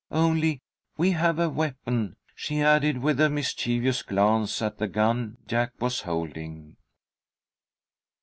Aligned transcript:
Only 0.09 0.63
we 0.97 1.11
have 1.11 1.37
a 1.37 1.47
weapon," 1.47 2.15
she 2.33 2.59
added, 2.59 2.97
with 3.03 3.19
a 3.21 3.29
mischievous 3.29 4.01
glance 4.01 4.59
at 4.59 4.79
the 4.79 4.87
gun 4.87 5.37
Jack 5.45 5.73
was 5.79 6.01
holding. 6.01 6.77